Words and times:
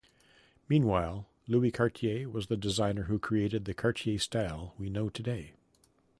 Meanwhile, 0.67 1.27
Louis 1.47 1.69
Cartier 1.69 2.27
was 2.27 2.47
the 2.47 2.57
designer 2.57 3.03
who 3.03 3.19
created 3.19 3.65
the 3.65 3.75
Cartier 3.75 4.17
style 4.17 4.73
we 4.79 4.89
know 4.89 5.09
today. 5.09 5.53